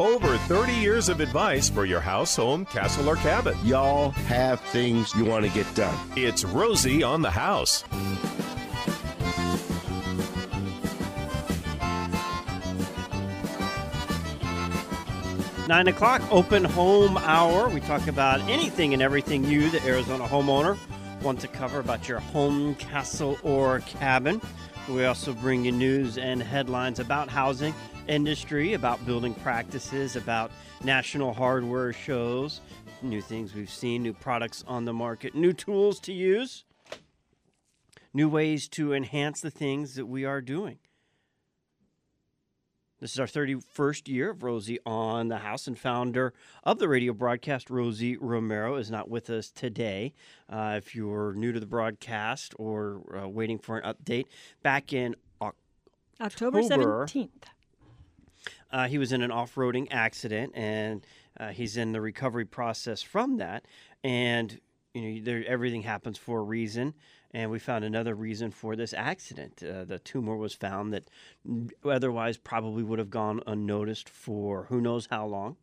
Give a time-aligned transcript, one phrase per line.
[0.00, 3.58] Over 30 years of advice for your house, home, castle, or cabin.
[3.64, 5.98] Y'all have things you want to get done.
[6.14, 7.82] It's Rosie on the House.
[15.66, 17.68] Nine o'clock, open home hour.
[17.68, 20.78] We talk about anything and everything you, the Arizona homeowner,
[21.22, 24.40] want to cover about your home, castle, or cabin.
[24.88, 27.74] We also bring you news and headlines about housing
[28.08, 30.50] industry, about building practices, about
[30.82, 32.60] national hardware shows,
[33.02, 36.64] new things we've seen, new products on the market, new tools to use,
[38.12, 40.78] new ways to enhance the things that we are doing.
[43.00, 47.12] This is our 31st year of Rosie on the House, and founder of the radio
[47.12, 50.14] broadcast, Rosie Romero, is not with us today.
[50.50, 54.24] Uh, if you're new to the broadcast or uh, waiting for an update,
[54.64, 55.14] back in
[56.20, 57.06] October October.
[57.06, 57.28] 17th.
[58.70, 61.06] Uh, he was in an off-roading accident, and
[61.38, 63.64] uh, he's in the recovery process from that.
[64.04, 64.60] And
[64.94, 66.94] you know, there, everything happens for a reason.
[67.32, 69.62] And we found another reason for this accident.
[69.62, 71.10] Uh, the tumor was found that
[71.84, 75.56] otherwise probably would have gone unnoticed for who knows how long.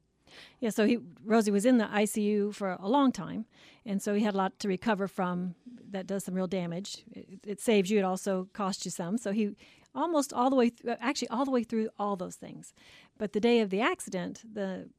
[0.60, 3.46] Yeah, so he Rosie was in the ICU for a long time,
[3.86, 5.56] and so he had a lot to recover from.
[5.92, 7.04] That does some real damage.
[7.12, 8.00] It, it saves you.
[8.00, 9.18] It also costs you some.
[9.18, 9.56] So he
[9.96, 12.74] almost all the way, through, actually all the way through all those things.
[13.18, 14.90] But the day of the accident, the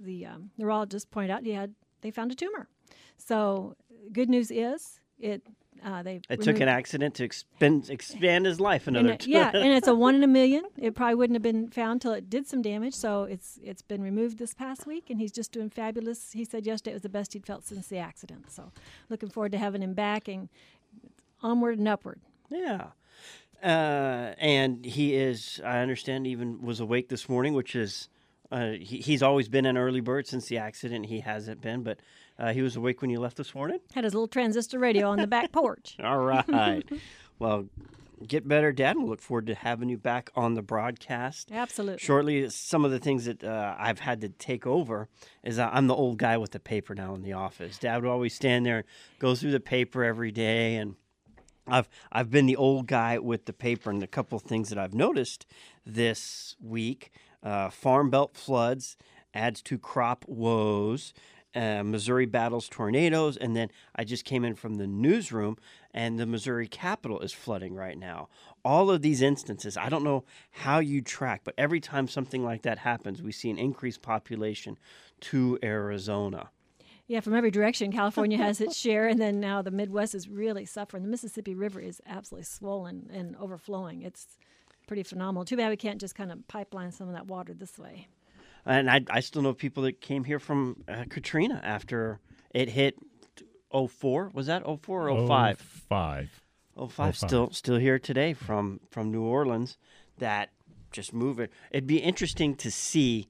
[0.00, 2.68] the um, neurologist pointed out he had they found a tumor.
[3.16, 3.74] So
[4.12, 5.42] good news is it.
[5.84, 9.50] Uh, they It took an accident to expend, expand his life and another it- yeah,
[9.54, 10.64] and it's a one in a million.
[10.76, 12.94] It probably wouldn't have been found till it did some damage.
[12.94, 16.32] So it's it's been removed this past week, and he's just doing fabulous.
[16.32, 18.50] He said yesterday it was the best he'd felt since the accident.
[18.50, 18.72] So
[19.08, 20.48] looking forward to having him back and
[21.42, 22.20] onward and upward.
[22.50, 22.86] Yeah.
[23.62, 28.08] Uh, and he is, I understand, even was awake this morning, which is,
[28.52, 31.06] uh, he, he's always been an early bird since the accident.
[31.06, 31.98] He hasn't been, but
[32.38, 33.80] uh, he was awake when you left this morning.
[33.94, 35.96] Had his little transistor radio on the back porch.
[36.02, 36.84] All right.
[37.40, 37.66] well,
[38.26, 38.96] get better, Dad.
[38.96, 41.50] We'll look forward to having you back on the broadcast.
[41.52, 41.98] Absolutely.
[41.98, 45.08] Shortly, some of the things that uh, I've had to take over
[45.42, 47.78] is I'm the old guy with the paper now in the office.
[47.78, 48.86] Dad would always stand there and
[49.18, 50.94] go through the paper every day, and
[51.70, 53.90] I've I've been the old guy with the paper.
[53.90, 55.46] And a couple things that I've noticed
[55.84, 57.10] this week:
[57.42, 58.96] uh, Farm Belt floods
[59.34, 61.12] adds to crop woes.
[61.54, 65.56] Uh, Missouri battles tornadoes, and then I just came in from the newsroom,
[65.94, 68.28] and the Missouri Capitol is flooding right now.
[68.66, 72.62] All of these instances, I don't know how you track, but every time something like
[72.62, 74.78] that happens, we see an increased population
[75.20, 76.50] to Arizona.
[77.08, 80.66] Yeah, from every direction, California has its share, and then now the Midwest is really
[80.66, 81.02] suffering.
[81.02, 84.02] The Mississippi River is absolutely swollen and overflowing.
[84.02, 84.26] It's
[84.86, 85.44] pretty phenomenal.
[85.44, 88.08] Too bad we can't just kind of pipeline some of that water this way.
[88.66, 92.20] And I, I still know people that came here from uh, Katrina after
[92.52, 92.96] it hit
[93.72, 94.30] 04.
[94.34, 95.58] Was that 04 or 05?
[95.58, 96.42] Five.
[96.76, 96.90] 05.
[96.92, 97.16] 05.
[97.16, 99.78] Still, still here today from, from New Orleans
[100.18, 100.50] that
[100.90, 101.50] just move it.
[101.70, 103.28] It'd be interesting to see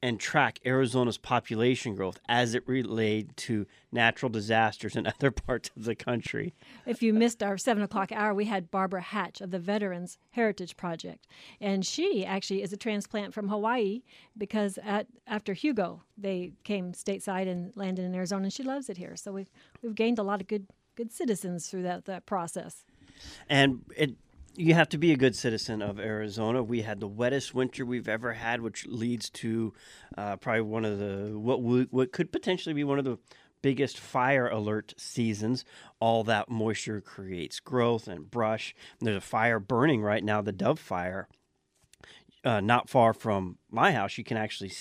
[0.00, 5.84] and track Arizona's population growth as it related to natural disasters in other parts of
[5.84, 6.54] the country.
[6.86, 10.76] If you missed our seven o'clock hour, we had Barbara Hatch of the Veterans Heritage
[10.76, 11.26] Project,
[11.60, 14.02] and she actually is a transplant from Hawaii
[14.36, 18.96] because at after Hugo they came stateside and landed in Arizona, and she loves it
[18.96, 19.16] here.
[19.16, 19.50] So we've
[19.82, 22.84] we've gained a lot of good good citizens through that that process.
[23.48, 24.14] And it
[24.58, 26.62] you have to be a good citizen of Arizona.
[26.62, 29.72] We had the wettest winter we've ever had, which leads to
[30.16, 33.18] uh, probably one of the what would, what could potentially be one of the
[33.62, 35.64] biggest fire alert seasons.
[36.00, 38.74] All that moisture creates growth and brush.
[38.98, 41.28] And there's a fire burning right now, the Dove Fire.
[42.44, 44.72] Uh, not far from my house, you can actually.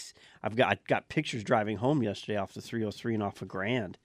[0.41, 3.97] I've got I got pictures driving home yesterday off the 303 and off of Grand,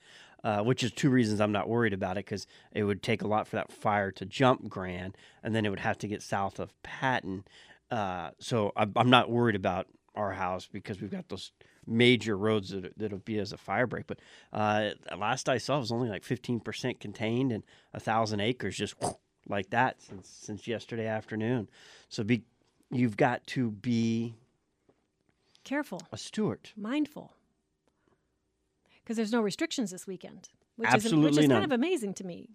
[0.45, 3.29] uh, which is two reasons I'm not worried about it because it would take a
[3.29, 6.59] lot for that fire to jump Grand, and then it would have to get south
[6.59, 7.45] of Patton.
[7.91, 11.53] Uh, so I'm, I'm not worried about our house because we've got those
[11.87, 14.07] major roads that that'll be as a fire break.
[14.07, 14.21] But
[14.53, 18.95] uh, last I saw it was only like 15% contained and a thousand acres just
[19.49, 21.69] like that since since yesterday afternoon.
[22.09, 22.45] So be
[22.91, 24.35] you've got to be
[25.65, 26.71] Careful, a steward.
[26.77, 27.35] mindful,
[29.03, 30.49] because there's no restrictions this weekend.
[30.77, 31.61] Which is, which is none.
[31.61, 32.49] kind of amazing to me,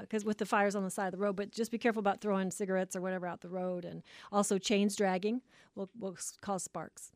[0.00, 1.34] because with the fires on the side of the road.
[1.34, 4.94] But just be careful about throwing cigarettes or whatever out the road, and also chains
[4.94, 5.42] dragging
[5.74, 7.10] will will cause sparks.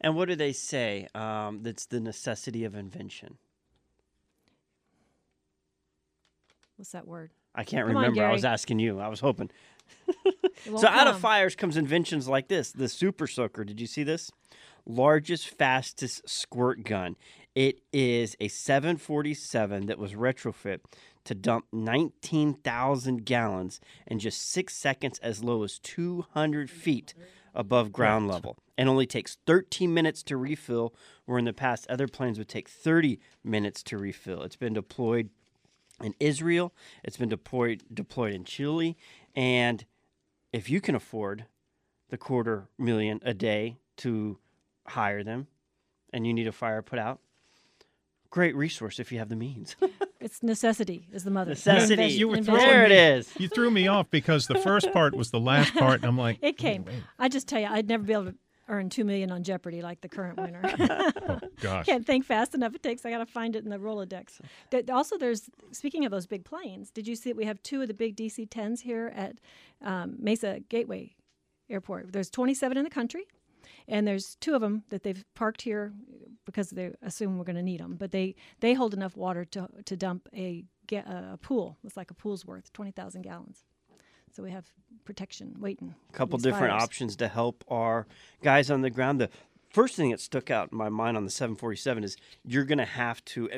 [0.00, 1.06] And what do they say?
[1.14, 3.38] Um, that's the necessity of invention.
[6.76, 7.30] What's that word?
[7.54, 8.24] I can't Come on, remember.
[8.24, 9.00] I was asking you.
[9.00, 9.50] I was hoping.
[10.78, 12.70] So out of fires comes inventions like this.
[12.70, 13.64] The Super Soaker.
[13.64, 14.30] Did you see this?
[14.86, 17.16] Largest, fastest squirt gun.
[17.60, 20.78] It is a 747 that was retrofit
[21.24, 27.12] to dump 19,000 gallons in just six seconds, as low as 200 feet
[27.54, 30.94] above ground level, and only takes 13 minutes to refill.
[31.26, 34.40] Where in the past, other planes would take 30 minutes to refill.
[34.42, 35.28] It's been deployed
[36.02, 36.72] in Israel.
[37.04, 38.96] It's been deployed deployed in Chile,
[39.36, 39.84] and
[40.50, 41.44] if you can afford
[42.08, 44.38] the quarter million a day to
[44.86, 45.48] hire them,
[46.10, 47.20] and you need a fire put out,
[48.30, 49.76] great resource if you have the means.
[50.22, 51.52] It's necessity is the mother.
[51.52, 51.94] Necessity.
[52.02, 53.32] Invest- You were invest- throwing there it me- is.
[53.38, 56.38] You threw me off because the first part was the last part, and I'm like,
[56.42, 56.84] It came.
[56.84, 56.96] wait.
[57.18, 58.34] I just tell you, I'd never be able to
[58.68, 60.60] earn two million on Jeopardy like the current winner.
[61.26, 61.86] oh gosh.
[61.86, 62.74] Can't think fast enough.
[62.74, 63.06] It takes.
[63.06, 64.42] I got to find it in the Rolodex.
[64.90, 66.90] Also, there's speaking of those big planes.
[66.90, 69.36] Did you see that we have two of the big DC-10s here at
[69.82, 71.14] um, Mesa Gateway
[71.70, 72.12] Airport?
[72.12, 73.24] There's 27 in the country,
[73.88, 75.92] and there's two of them that they've parked here
[76.44, 77.96] because they assume we're going to need them.
[77.96, 81.78] But they they hold enough water to to dump a a pool.
[81.84, 83.64] It's like a pool's worth, 20,000 gallons.
[84.32, 84.66] So we have
[85.04, 85.94] protection waiting.
[86.08, 86.82] A couple different fires.
[86.82, 88.06] options to help our
[88.42, 89.20] guys on the ground.
[89.20, 89.30] The
[89.70, 92.84] first thing that stuck out in my mind on the 747 is you're going to
[92.84, 93.48] have to,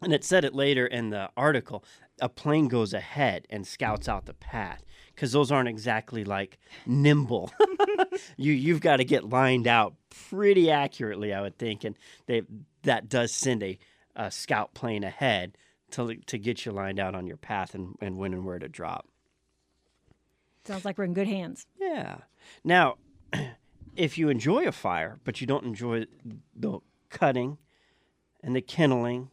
[0.00, 1.84] and it said it later in the article,
[2.20, 4.82] a plane goes ahead and scouts out the path
[5.14, 7.52] because those aren't exactly like nimble.
[8.36, 9.94] you you've got to get lined out
[10.30, 12.42] pretty accurately, I would think, and they
[12.82, 13.78] that does send a,
[14.16, 15.56] a scout plane ahead
[15.92, 18.68] to to get you lined out on your path and, and when and where to
[18.68, 19.06] drop.
[20.64, 21.66] Sounds like we're in good hands.
[21.80, 22.18] Yeah.
[22.62, 22.96] Now,
[23.96, 26.06] if you enjoy a fire, but you don't enjoy
[26.54, 26.78] the
[27.10, 27.58] cutting
[28.42, 29.30] and the kindling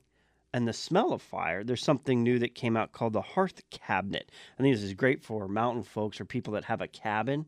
[0.53, 4.31] and the smell of fire, there's something new that came out called the Hearth Cabinet.
[4.57, 7.45] I think this is great for mountain folks or people that have a cabin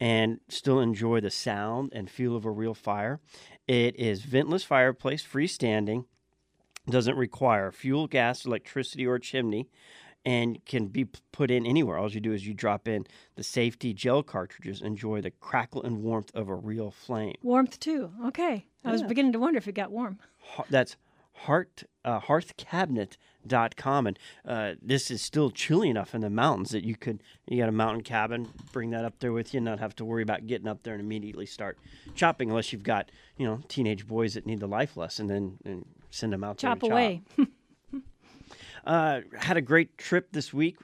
[0.00, 3.20] and still enjoy the sound and feel of a real fire.
[3.66, 6.04] It is ventless fireplace, freestanding,
[6.88, 9.68] doesn't require fuel, gas, electricity, or chimney
[10.24, 11.98] and can be put in anywhere.
[11.98, 13.06] All you do is you drop in
[13.36, 17.34] the safety gel cartridges, enjoy the crackle and warmth of a real flame.
[17.42, 18.10] Warmth too.
[18.26, 18.66] Okay.
[18.84, 20.18] I was beginning to wonder if it got warm.
[20.68, 20.96] That's
[21.34, 26.96] heart uh, hearthcabinet.com and uh, this is still chilly enough in the mountains that you
[26.96, 29.96] could you got a mountain cabin bring that up there with you and not have
[29.96, 31.78] to worry about getting up there and immediately start
[32.14, 35.84] chopping unless you've got you know teenage boys that need the life lesson and, and
[36.10, 37.22] send them out to Chop there to away.
[38.86, 40.76] Uh, had a great trip this week.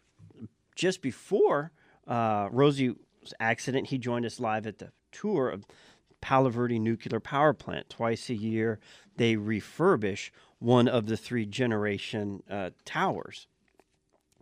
[0.74, 1.72] Just before
[2.06, 2.94] uh, Rosie's
[3.38, 5.64] accident, he joined us live at the tour of
[6.20, 7.90] Palo Verde Nuclear Power Plant.
[7.90, 8.78] Twice a year,
[9.16, 13.46] they refurbish one of the three generation uh, towers.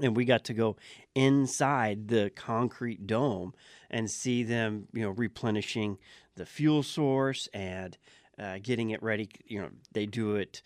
[0.01, 0.77] And we got to go
[1.15, 3.55] inside the concrete dome
[3.91, 5.99] and see them, you know, replenishing
[6.37, 7.99] the fuel source and
[8.39, 9.29] uh, getting it ready.
[9.47, 10.63] You know, they do it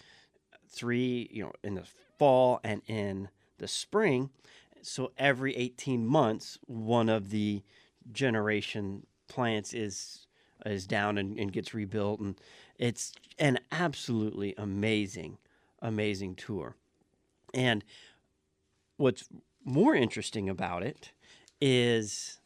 [0.69, 1.85] three, you know, in the
[2.19, 3.29] fall and in
[3.59, 4.31] the spring.
[4.83, 7.63] So every 18 months, one of the
[8.11, 10.27] generation plants is
[10.67, 12.41] is down and, and gets rebuilt, and
[12.79, 15.39] it's an absolutely amazing,
[15.81, 16.77] amazing tour.
[17.55, 17.85] And
[18.97, 19.29] what's
[19.65, 21.13] more interesting about it
[21.61, 22.41] is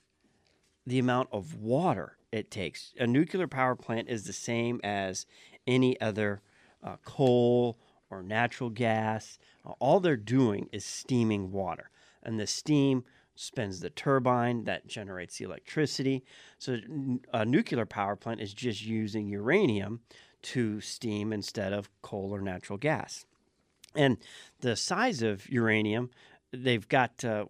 [0.86, 2.92] the amount of water it takes.
[2.98, 5.26] A nuclear power plant is the same as
[5.66, 6.42] any other
[6.82, 7.78] uh, coal
[8.10, 9.38] or natural gas.
[9.78, 11.90] All they're doing is steaming water,
[12.22, 13.04] and the steam
[13.36, 16.24] spins the turbine that generates the electricity.
[16.58, 16.78] So
[17.32, 20.00] a nuclear power plant is just using uranium
[20.42, 23.24] to steam instead of coal or natural gas.
[23.94, 24.18] And
[24.60, 26.10] the size of uranium,
[26.52, 27.46] they've got uh,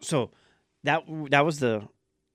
[0.00, 0.30] so
[0.82, 1.88] that that was the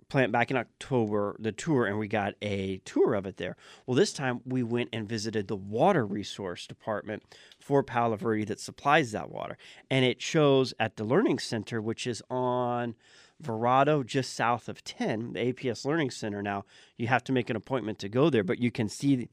[0.10, 3.56] plant back in October, the tour, and we got a tour of it there.
[3.86, 7.24] Well, this time we went and visited the water resource department
[7.60, 9.58] for Palo Verde that supplies that water,
[9.90, 12.96] and it shows at the Learning Center, which is on
[13.42, 16.42] Verrado, just south of 10, the APS Learning Center.
[16.42, 16.66] Now
[16.98, 19.30] you have to make an appointment to go there, but you can see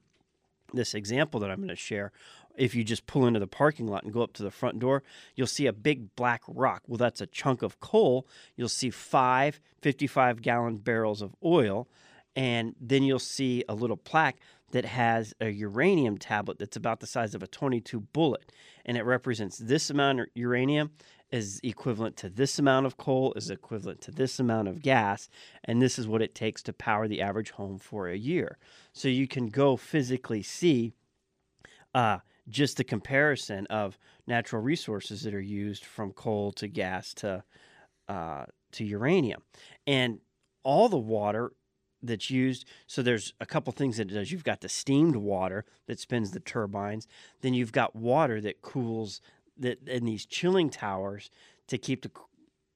[0.73, 2.13] this example that I'm going to share.
[2.57, 5.03] If you just pull into the parking lot and go up to the front door,
[5.35, 6.83] you'll see a big black rock.
[6.87, 8.27] Well, that's a chunk of coal.
[8.57, 11.89] You'll see five 55 gallon barrels of oil,
[12.35, 14.39] and then you'll see a little plaque
[14.73, 18.53] that has a uranium tablet that's about the size of a 22 bullet,
[18.85, 20.91] and it represents this amount of uranium
[21.31, 25.29] is equivalent to this amount of coal is equivalent to this amount of gas
[25.65, 28.59] and this is what it takes to power the average home for a year
[28.93, 30.93] so you can go physically see
[31.95, 37.43] uh, just the comparison of natural resources that are used from coal to gas to
[38.09, 39.43] uh, to uranium.
[39.87, 40.21] And
[40.63, 41.53] all the water
[42.03, 44.31] that's used, so there's a couple things that it does.
[44.31, 47.09] You've got the steamed water that spins the turbines,
[47.41, 49.21] then you've got water that cools
[49.59, 51.31] that in these chilling towers
[51.69, 52.11] to keep the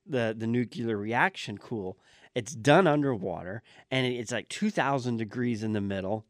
[0.07, 1.97] the, the nuclear reaction cool.
[2.35, 6.25] It's done underwater and it's like 2000 degrees in the middle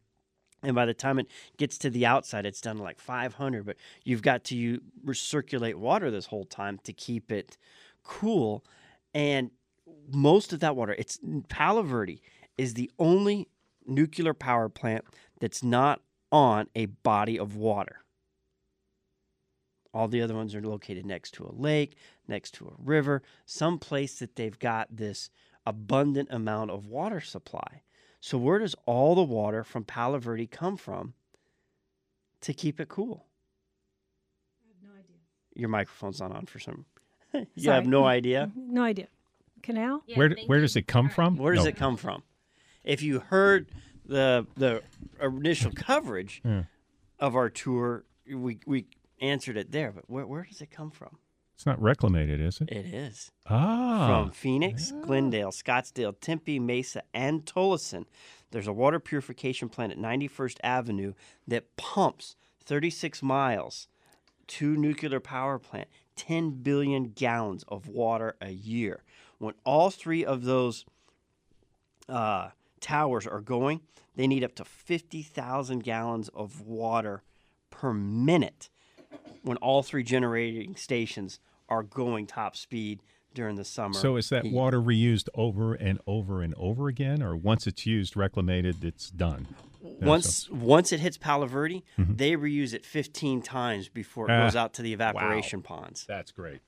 [0.62, 1.26] and by the time it
[1.56, 5.74] gets to the outside it's done to like 500 but you've got to you recirculate
[5.74, 7.56] water this whole time to keep it
[8.02, 8.64] cool.
[9.14, 9.50] And
[10.12, 12.20] most of that water it's mm, Palo Verde
[12.58, 13.48] is the only
[13.86, 15.04] nuclear power plant
[15.40, 16.00] that's not
[16.30, 18.00] on a body of water.
[19.92, 21.96] All the other ones are located next to a lake
[22.28, 25.30] next to a river some place that they've got this
[25.66, 27.82] abundant amount of water supply
[28.20, 31.14] so where does all the water from Palo Verde come from
[32.42, 33.26] to keep it cool?
[34.62, 35.16] I have no idea.
[35.54, 36.84] Your microphone's not on for some.
[37.34, 37.74] you Sorry.
[37.76, 38.50] have no idea.
[38.56, 39.08] No idea.
[39.62, 40.02] Canal?
[40.14, 41.36] where where does it come from?
[41.36, 41.68] Where does No.
[41.70, 42.22] it come from?
[42.82, 43.70] If you heard
[44.06, 44.82] the the
[45.20, 46.62] initial coverage Yeah.
[47.18, 48.86] of our tour, we we
[49.20, 49.92] answered it there.
[49.92, 51.18] But where where does it come from?
[51.60, 52.70] It's not reclamated, is it?
[52.70, 58.06] It is Ah, from Phoenix, Glendale, Scottsdale, Tempe, Mesa, and Tolleson.
[58.50, 61.12] There's a water purification plant at 91st Avenue
[61.46, 63.88] that pumps 36 miles
[64.46, 69.02] to nuclear power plant, 10 billion gallons of water a year.
[69.36, 70.86] When all three of those
[72.08, 73.82] uh, towers are going,
[74.16, 77.22] they need up to 50,000 gallons of water
[77.68, 78.70] per minute
[79.42, 81.38] when all three generating stations
[81.70, 83.00] are going top speed
[83.32, 83.94] during the summer.
[83.94, 84.52] So is that heat.
[84.52, 89.46] water reused over and over and over again, or once it's used, reclamated, it's done?
[89.82, 94.56] Once once it hits Palo Verde, they reuse it 15 times before it Ah, goes
[94.56, 96.04] out to the evaporation ponds.
[96.06, 96.60] That's great.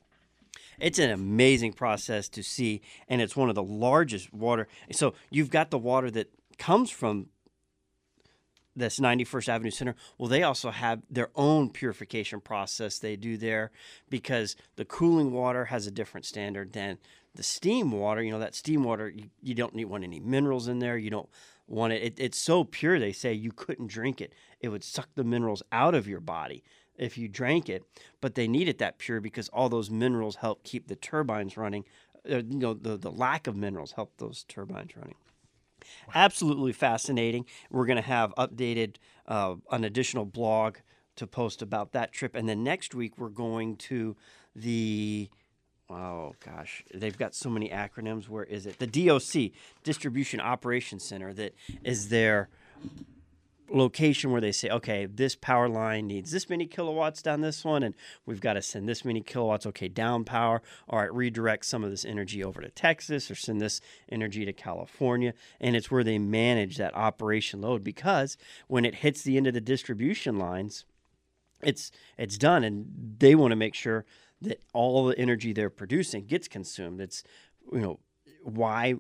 [0.79, 4.67] It's an amazing process to see, and it's one of the largest water.
[4.93, 7.27] So you've got the water that comes from
[8.75, 9.95] this 91st Avenue Center.
[10.19, 13.71] Well, they also have their own purification process they do there
[14.09, 16.99] because the cooling water has a different standard than
[17.35, 18.23] the steam water.
[18.23, 20.97] You know, that steam water, you, you don't need want any minerals in there.
[20.97, 21.29] You don't
[21.67, 22.03] want it.
[22.03, 22.15] it.
[22.19, 24.33] It's so pure, they say you couldn't drink it.
[24.61, 26.63] It would suck the minerals out of your body
[26.97, 27.85] if you drank it.
[28.21, 31.85] But they need it that pure because all those minerals help keep the turbines running.
[32.31, 35.17] Uh, you know, the, the lack of minerals help those turbines running
[36.15, 37.47] absolutely fascinating.
[37.71, 38.97] We're going to have updated
[39.27, 40.77] uh, an additional blog
[41.17, 44.17] to post about that trip, and then next week we're going to
[44.55, 45.29] the
[45.91, 48.29] oh gosh, they've got so many acronyms.
[48.29, 48.79] Where is it?
[48.79, 49.53] The DOC
[49.85, 52.49] Distribution Operations Center that is their
[53.73, 57.83] location where they say, okay, this power line needs this many kilowatts down this one,
[57.83, 57.95] and
[58.27, 60.63] we've got to send this many kilowatts, okay, down power.
[60.89, 64.53] All right, redirect some of this energy over to Texas or send this energy to
[64.53, 65.35] California.
[65.61, 68.37] And it's where they manage that operation load because
[68.69, 70.85] when it hits the end of the distribution lines,
[71.63, 72.87] it's it's done and
[73.19, 74.05] they want to make sure
[74.41, 77.01] that all the energy they're producing gets consumed.
[77.01, 77.23] It's
[77.73, 78.01] you know,
[78.43, 78.97] why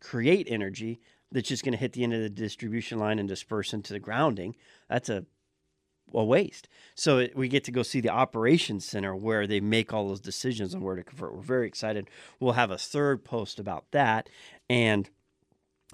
[0.00, 1.00] create energy
[1.32, 3.98] that's just going to hit the end of the distribution line and disperse into the
[3.98, 4.56] grounding.
[4.88, 5.26] That's a
[6.14, 6.68] a waste.
[6.94, 10.74] So we get to go see the operations center where they make all those decisions
[10.74, 11.34] on where to convert.
[11.34, 12.08] We're very excited.
[12.38, 14.28] We'll have a third post about that
[14.70, 15.10] and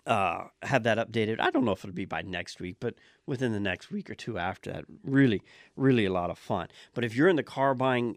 [0.07, 1.41] uh, have that updated.
[1.41, 2.95] I don't know if it'll be by next week, but
[3.27, 4.85] within the next week or two after that.
[5.05, 5.43] Really,
[5.77, 6.69] really a lot of fun.
[6.95, 8.17] But if you're in the car buying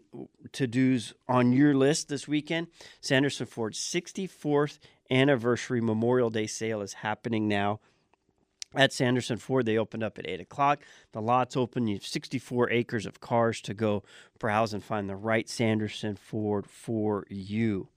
[0.52, 2.68] to dos on your list this weekend,
[3.00, 4.78] Sanderson Ford's 64th
[5.10, 7.80] anniversary Memorial Day sale is happening now
[8.74, 9.64] at Sanderson Ford.
[9.64, 10.82] They opened up at 8 o'clock.
[11.12, 11.86] The lot's open.
[11.86, 14.02] You have 64 acres of cars to go
[14.38, 17.88] browse and find the right Sanderson Ford for you.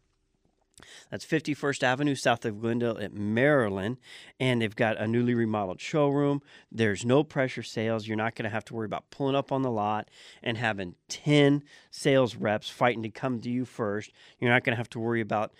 [1.09, 3.97] That's 51st Avenue, south of Glendale at Maryland.
[4.39, 6.41] And they've got a newly remodeled showroom.
[6.71, 8.07] There's no pressure sales.
[8.07, 10.09] You're not going to have to worry about pulling up on the lot
[10.43, 14.11] and having 10 sales reps fighting to come to you first.
[14.39, 15.53] You're not going to have to worry about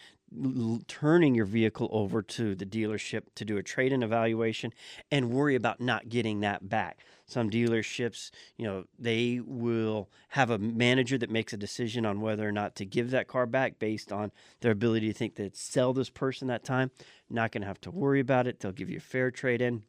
[0.88, 4.74] turning your vehicle over to the dealership to do a trade in evaluation
[5.10, 7.00] and worry about not getting that back.
[7.30, 12.48] Some dealerships, you know, they will have a manager that makes a decision on whether
[12.48, 14.32] or not to give that car back based on
[14.62, 16.90] their ability to think that sell this person that time.
[17.30, 18.60] Not going to have to worry about it.
[18.60, 19.84] They'll give you a fair trade in.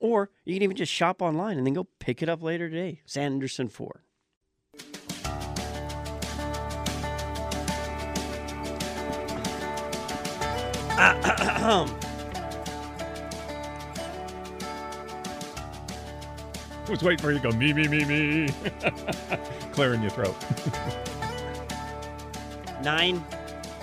[0.00, 3.00] Or you can even just shop online and then go pick it up later today.
[3.06, 4.02] Sanderson Ford.
[16.88, 18.48] was waiting for you to go me me me me,
[19.72, 20.36] clearing your throat.
[22.82, 23.24] Nine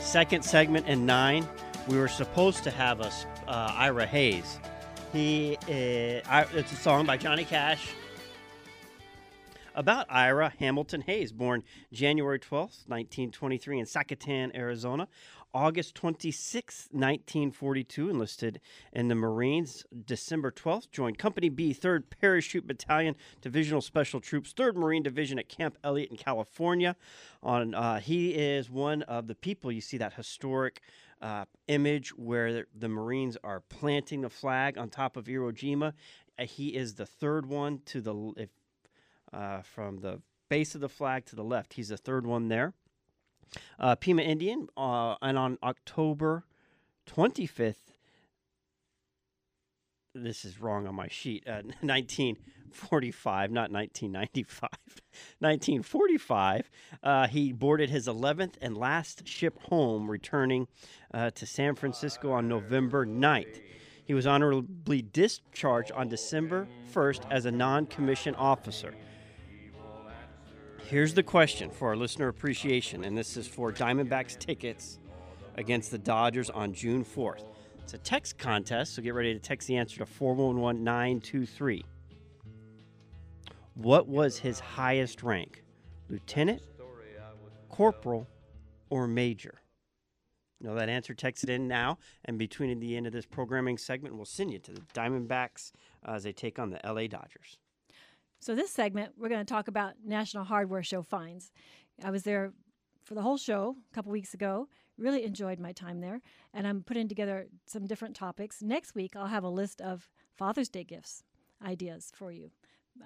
[0.05, 1.47] Second segment and nine,
[1.87, 4.59] we were supposed to have us uh, Ira Hayes.
[5.11, 7.89] He is, it's a song by Johnny Cash
[9.73, 15.07] about Ira Hamilton Hayes, born January 12th, 1923, in Sacaton, Arizona.
[15.55, 18.59] August 26, 1942, enlisted
[18.91, 19.85] in the Marines.
[20.05, 25.47] December 12th, joined Company B, 3rd Parachute Battalion, Divisional Special Troops, 3rd Marine Division at
[25.47, 26.97] Camp Elliott in California.
[27.41, 30.81] On uh, He is one of the people, you see that historic
[31.21, 35.93] uh, image where the Marines are planting the flag on top of Iwo Jima.
[36.37, 38.49] Uh, he is the third one to the, if,
[39.31, 41.75] uh, from the base of the flag to the left.
[41.75, 42.73] He's the third one there
[43.79, 46.45] uh, Pima Indian, uh, and on October
[47.07, 47.75] 25th,
[50.13, 54.69] this is wrong on my sheet, uh, 1945, not 1995,
[55.39, 56.69] 1945,
[57.03, 60.67] uh, he boarded his 11th and last ship home, returning
[61.13, 63.61] uh, to San Francisco on November 9th.
[64.05, 68.93] He was honorably discharged on December 1st as a non commissioned officer.
[70.87, 74.99] Here's the question for our listener appreciation, and this is for Diamondbacks tickets
[75.55, 77.43] against the Dodgers on June 4th.
[77.79, 81.83] It's a text contest, so get ready to text the answer to 411 923.
[83.73, 85.63] What was his highest rank?
[86.07, 86.61] Lieutenant,
[87.69, 88.27] corporal,
[88.91, 89.61] or major?
[90.61, 91.15] Know that answer?
[91.15, 94.59] Text it in now, and between the end of this programming segment, we'll send you
[94.59, 95.71] to the Diamondbacks
[96.07, 97.57] uh, as they take on the LA Dodgers.
[98.39, 101.51] So, this segment, we're going to talk about National Hardware Show finds.
[102.03, 102.53] I was there
[103.03, 104.67] for the whole show a couple weeks ago.
[104.97, 106.21] Really enjoyed my time there,
[106.53, 108.61] and I'm putting together some different topics.
[108.61, 111.23] Next week, I'll have a list of Father's Day gifts
[111.65, 112.51] ideas for you.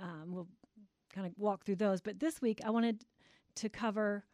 [0.02, 0.48] Um, we'll
[1.14, 2.02] kind of walk through those.
[2.02, 3.06] But this week, I wanted
[3.56, 4.26] to cover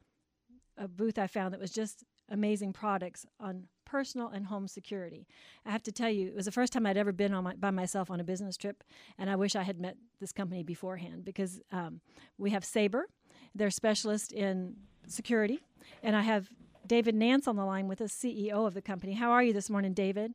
[0.77, 5.27] a booth I found that was just amazing products on personal and home security.
[5.65, 7.55] I have to tell you, it was the first time I'd ever been on my,
[7.55, 8.83] by myself on a business trip,
[9.17, 12.01] and I wish I had met this company beforehand because um,
[12.37, 13.07] we have Sabre,
[13.53, 14.75] they're specialist in
[15.07, 15.59] security,
[16.03, 16.49] and I have
[16.87, 19.13] David Nance on the line with us, CEO of the company.
[19.13, 20.33] How are you this morning, David?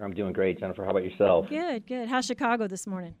[0.00, 0.84] I'm doing great, Jennifer.
[0.84, 1.48] How about yourself?
[1.48, 2.08] Good, good.
[2.08, 3.14] How's Chicago this morning?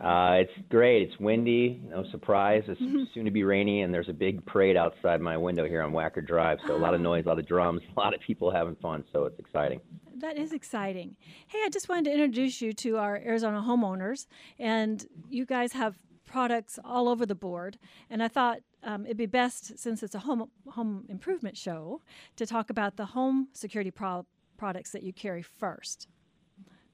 [0.00, 1.02] Uh, it's great.
[1.02, 1.80] It's windy.
[1.88, 2.62] No surprise.
[2.68, 3.04] It's mm-hmm.
[3.14, 6.24] soon to be rainy, and there's a big parade outside my window here on Wacker
[6.24, 6.58] Drive.
[6.66, 9.04] So a lot of noise, a lot of drums, a lot of people having fun.
[9.12, 9.80] So it's exciting.
[10.16, 11.16] That is exciting.
[11.46, 14.26] Hey, I just wanted to introduce you to our Arizona homeowners,
[14.58, 17.78] and you guys have products all over the board.
[18.10, 22.02] And I thought um, it'd be best, since it's a home home improvement show,
[22.36, 26.08] to talk about the home security pro- products that you carry first.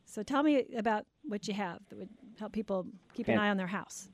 [0.05, 3.57] So tell me about what you have that would help people keep an eye on
[3.57, 4.09] their house.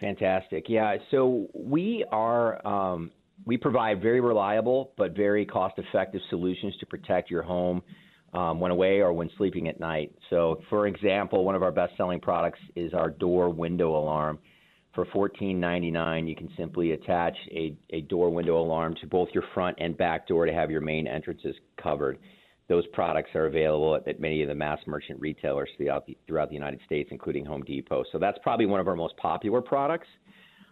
[0.00, 0.64] Fantastic.
[0.68, 0.96] Yeah.
[1.10, 3.10] So we are um,
[3.44, 7.82] we provide very reliable but very cost-effective solutions to protect your home
[8.32, 10.14] um, when away or when sleeping at night.
[10.30, 14.38] So, for example, one of our best-selling products is our door window alarm.
[14.94, 19.76] For $14.99, you can simply attach a, a door window alarm to both your front
[19.80, 22.18] and back door to have your main entrances covered
[22.70, 26.48] those products are available at, at many of the mass merchant retailers throughout the, throughout
[26.48, 28.04] the United States, including Home Depot.
[28.12, 30.06] So that's probably one of our most popular products.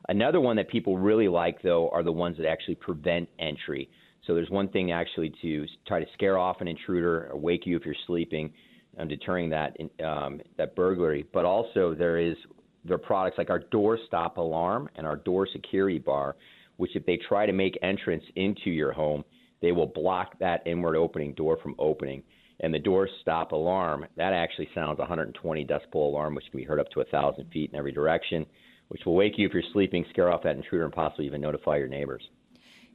[0.08, 3.90] Another one that people really like, though, are the ones that actually prevent entry.
[4.26, 7.76] So there's one thing actually to try to scare off an intruder or wake you
[7.76, 8.52] if you're sleeping,
[8.96, 11.26] and deterring that um, that burglary.
[11.32, 12.36] But also there is
[12.84, 16.36] there are products like our door stop alarm and our door security bar,
[16.76, 19.24] which if they try to make entrance into your home,
[19.60, 22.22] they will block that inward opening door from opening.
[22.60, 26.80] And the door stop alarm, that actually sounds 120 decibel alarm, which can be heard
[26.80, 28.46] up to 1,000 feet in every direction,
[28.88, 31.76] which will wake you if you're sleeping, scare off that intruder, and possibly even notify
[31.76, 32.22] your neighbors.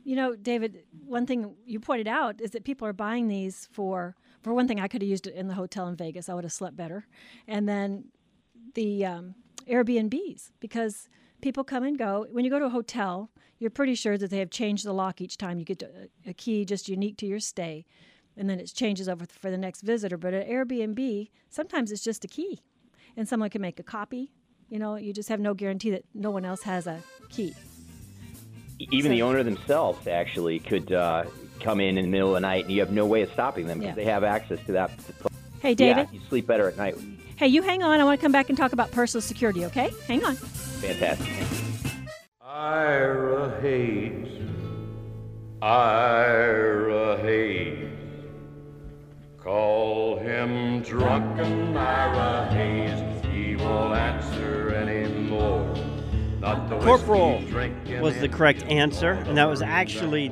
[0.03, 4.15] You know, David, one thing you pointed out is that people are buying these for,
[4.41, 6.27] for one thing, I could have used it in the hotel in Vegas.
[6.27, 7.07] I would have slept better.
[7.47, 8.05] And then
[8.75, 11.07] the um, Airbnbs, because
[11.43, 12.25] people come and go.
[12.31, 13.29] When you go to a hotel,
[13.59, 15.59] you're pretty sure that they have changed the lock each time.
[15.59, 15.83] You get
[16.25, 17.85] a key just unique to your stay,
[18.35, 20.17] and then it changes over for the next visitor.
[20.17, 22.61] But at Airbnb, sometimes it's just a key,
[23.15, 24.31] and someone can make a copy.
[24.69, 27.53] You know, you just have no guarantee that no one else has a key.
[28.79, 31.25] Even so, the owner themselves actually could uh,
[31.59, 33.67] come in in the middle of the night, and you have no way of stopping
[33.67, 34.03] them because yeah.
[34.03, 34.91] they have access to that.
[35.61, 36.07] Hey, David.
[36.09, 36.95] Yeah, you sleep better at night.
[37.35, 37.99] Hey, you hang on.
[37.99, 39.91] I want to come back and talk about personal security, okay?
[40.07, 40.35] Hang on.
[40.35, 41.27] Fantastic.
[42.41, 44.27] Ira Hayes,
[45.61, 47.89] Ira Hayes.
[49.37, 53.25] Call him drunken Ira Hayes.
[53.25, 55.73] He won't answer anymore.
[56.81, 57.41] Corporal
[58.01, 60.31] was the correct answer, and that was actually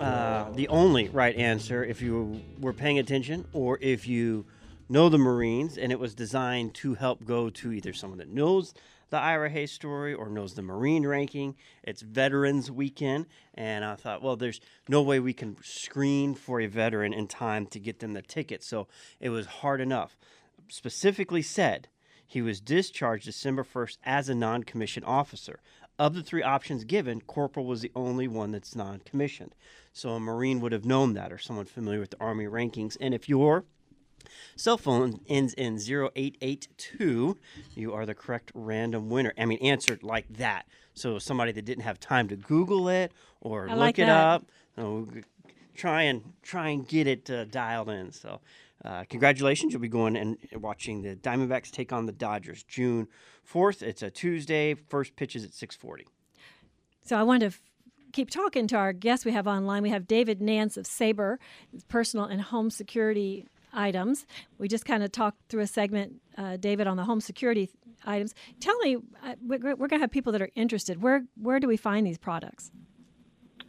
[0.00, 4.44] uh, the only right answer if you were paying attention or if you
[4.88, 8.74] know the Marines and it was designed to help go to either someone that knows
[9.10, 11.56] the Ira Hayes story or knows the Marine ranking.
[11.82, 16.66] It's Veterans Weekend, and I thought, well, there's no way we can screen for a
[16.66, 18.62] veteran in time to get them the ticket.
[18.62, 18.86] So
[19.20, 20.16] it was hard enough.
[20.68, 21.88] Specifically said,
[22.26, 25.60] he was discharged December 1st as a non commissioned officer.
[25.98, 29.54] Of the three options given, Corporal was the only one that's non commissioned.
[29.92, 32.96] So a Marine would have known that or someone familiar with the Army rankings.
[33.00, 33.64] And if you're
[34.56, 37.36] Cell phone ends in 0882.
[37.74, 39.32] You are the correct random winner.
[39.38, 40.66] I mean, answered like that.
[40.94, 44.16] So somebody that didn't have time to Google it or I look like it that.
[44.16, 45.02] up, uh,
[45.74, 48.10] try and try and get it uh, dialed in.
[48.12, 48.40] So,
[48.84, 49.72] uh, congratulations!
[49.72, 53.06] You'll be going and watching the Diamondbacks take on the Dodgers June
[53.50, 53.82] 4th.
[53.82, 54.74] It's a Tuesday.
[54.74, 56.04] First pitch is at 6:40.
[57.04, 57.62] So I wanted to f-
[58.12, 59.82] keep talking to our guests we have online.
[59.82, 61.38] We have David Nance of Sabre,
[61.88, 64.26] personal and home security items.
[64.58, 67.70] We just kind of talked through a segment, uh, David, on the home security
[68.04, 68.34] items.
[68.60, 71.02] Tell me, uh, we're, we're going to have people that are interested.
[71.02, 72.70] Where where do we find these products?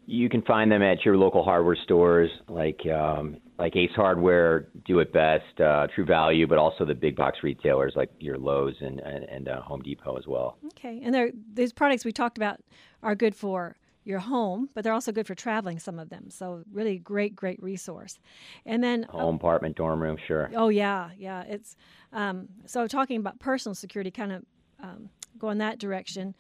[0.06, 5.00] You can find them at your local hardware stores, like um, like Ace Hardware, Do
[5.00, 9.00] It Best, uh, True Value, but also the big box retailers like your Lowe's and
[9.02, 10.58] and, and uh, Home Depot as well.
[10.68, 12.60] Okay, and these products we talked about
[13.04, 15.80] are good for your home, but they're also good for traveling.
[15.80, 18.20] Some of them, so really great, great resource.
[18.66, 20.50] And then Home, apartment, dorm room, sure.
[20.56, 21.44] Oh yeah, yeah.
[21.44, 21.76] It's
[22.14, 24.46] um, so talking about personal security, kind of
[24.82, 26.36] um, go in that direction,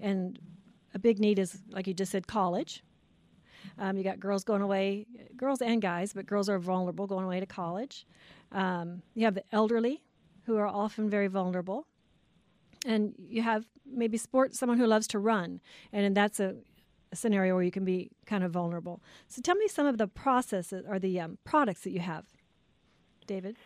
[0.00, 0.38] and
[0.94, 2.82] a big need is like you just said, college.
[3.78, 7.40] Um, you got girls going away, girls and guys, but girls are vulnerable going away
[7.40, 8.06] to college.
[8.52, 10.02] Um, you have the elderly,
[10.44, 11.86] who are often very vulnerable,
[12.86, 15.60] and you have maybe sport someone who loves to run,
[15.92, 16.56] and that's a
[17.14, 19.02] scenario where you can be kind of vulnerable.
[19.28, 22.24] So tell me some of the processes or the um, products that you have,
[23.26, 23.56] David.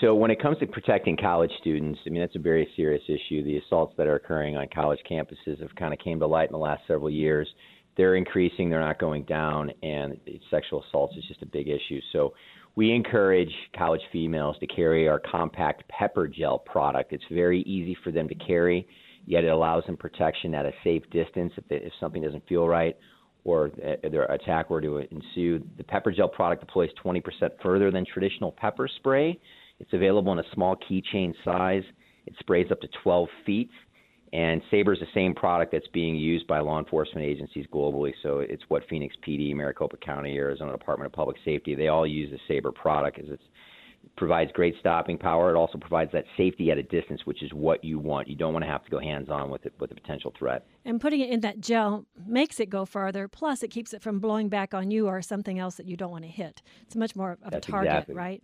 [0.00, 3.44] So when it comes to protecting college students, I mean that's a very serious issue.
[3.44, 6.52] The assaults that are occurring on college campuses have kind of came to light in
[6.52, 7.48] the last several years.
[7.96, 10.18] They're increasing, they're not going down, and
[10.50, 12.00] sexual assaults is just a big issue.
[12.12, 12.34] So
[12.74, 17.12] we encourage college females to carry our compact pepper gel product.
[17.12, 18.88] It's very easy for them to carry,
[19.26, 22.96] yet it allows them protection at a safe distance if, if something doesn't feel right
[23.44, 23.70] or
[24.10, 25.62] their attack were to ensue.
[25.76, 27.22] The pepper gel product deploys 20%
[27.62, 29.38] further than traditional pepper spray.
[29.80, 31.82] It's available in a small keychain size.
[32.26, 33.70] It sprays up to 12 feet.
[34.32, 38.12] And Sabre is the same product that's being used by law enforcement agencies globally.
[38.22, 42.30] So it's what Phoenix PD, Maricopa County, Arizona Department of Public Safety, they all use
[42.32, 43.50] the Sabre product as it's it
[44.16, 45.50] provides great stopping power.
[45.50, 48.28] It also provides that safety at a distance, which is what you want.
[48.28, 50.66] You don't want to have to go hands on with it with a potential threat.
[50.84, 53.26] And putting it in that gel makes it go farther.
[53.28, 56.10] Plus, it keeps it from blowing back on you or something else that you don't
[56.10, 56.62] want to hit.
[56.82, 58.14] It's much more of That's a target, exactly.
[58.14, 58.42] right?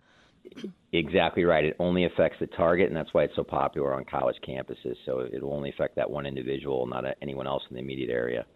[0.93, 1.65] Exactly right.
[1.65, 4.97] It only affects the target, and that's why it's so popular on college campuses.
[5.05, 8.47] So it will only affect that one individual, not anyone else in the immediate area.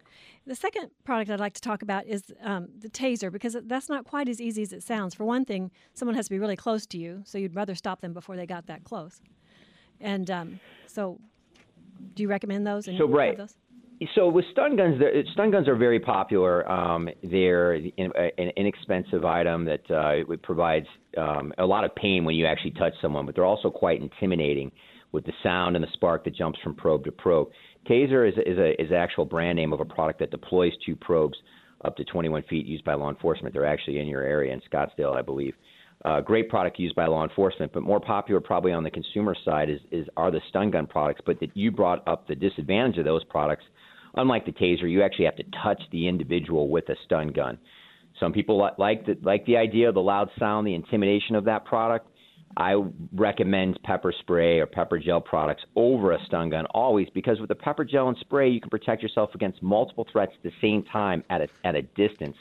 [0.47, 4.05] The second product I'd like to talk about is um, the taser because that's not
[4.05, 5.15] quite as easy as it sounds.
[5.15, 8.01] For one thing, someone has to be really close to you, so you'd rather stop
[8.01, 9.21] them before they got that close.
[9.99, 11.19] And um, so,
[12.13, 12.87] do you recommend those?
[12.87, 13.35] And So, right.
[13.35, 13.55] those?
[14.13, 15.01] So with stun guns,
[15.33, 16.69] stun guns are very popular.
[16.69, 22.25] Um, they're in, an inexpensive item that uh, it provides um, a lot of pain
[22.25, 24.71] when you actually touch someone, but they're also quite intimidating
[25.11, 27.47] with the sound and the spark that jumps from probe to probe.
[27.87, 30.95] Taser is, is a is an actual brand name of a product that deploys two
[30.95, 31.37] probes
[31.83, 33.53] up to 21 feet used by law enforcement.
[33.53, 35.53] They're actually in your area in Scottsdale, I believe.
[36.03, 39.69] Uh, great product used by law enforcement, but more popular probably on the consumer side
[39.69, 41.21] is, is are the stun gun products.
[41.25, 43.63] But that you brought up the disadvantage of those products.
[44.15, 47.57] Unlike the taser, you actually have to touch the individual with a stun gun.
[48.19, 51.45] Some people li- like the, like the idea of the loud sound, the intimidation of
[51.45, 52.07] that product.
[52.57, 52.75] I
[53.13, 57.55] recommend pepper spray or pepper gel products over a stun gun always because with the
[57.55, 61.23] pepper gel and spray, you can protect yourself against multiple threats at the same time
[61.29, 62.37] at a, at a distance.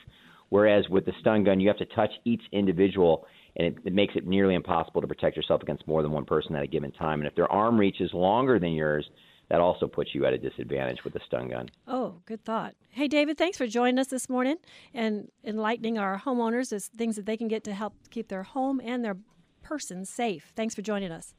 [0.51, 4.15] Whereas with the stun gun, you have to touch each individual, and it, it makes
[4.15, 7.21] it nearly impossible to protect yourself against more than one person at a given time.
[7.21, 9.09] And if their arm reach is longer than yours,
[9.51, 11.69] that also puts you at a disadvantage with a stun gun.
[11.89, 12.75] Oh, good thought.
[12.91, 14.57] Hey, David, thanks for joining us this morning
[14.95, 18.81] and enlightening our homeowners as things that they can get to help keep their home
[18.83, 19.17] and their
[19.65, 20.53] person safe.
[20.55, 21.35] Thanks for joining us.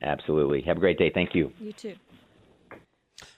[0.00, 0.62] Absolutely.
[0.62, 1.10] Have a great day.
[1.12, 1.52] Thank you.
[1.60, 1.94] You too.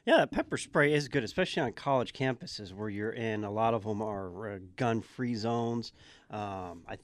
[0.06, 3.44] Yeah, pepper spray is good, especially on college campuses where you're in.
[3.44, 5.92] A lot of them are uh, gun-free zones.
[6.30, 6.98] Um, I,